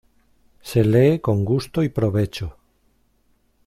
[0.61, 2.57] Se lee con gusto y provecho.